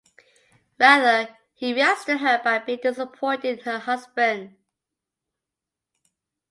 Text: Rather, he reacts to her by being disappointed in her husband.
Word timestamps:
Rather, 0.79 1.37
he 1.53 1.75
reacts 1.75 2.05
to 2.05 2.17
her 2.17 2.41
by 2.43 2.57
being 2.57 2.79
disappointed 2.81 3.59
in 3.59 3.65
her 3.65 3.77
husband. 3.77 4.57